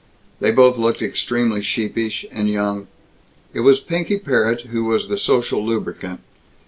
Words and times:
They 0.39 0.49
both 0.49 0.79
looked 0.79 1.03
extremely 1.03 1.61
sheepish 1.61 2.25
and 2.31 2.49
young. 2.49 2.87
It 3.53 3.59
was 3.59 3.79
Pinky 3.79 4.17
Parrott 4.17 4.61
who 4.61 4.83
was 4.85 5.09
the 5.09 5.17
social 5.19 5.63
lubricant. 5.63 6.21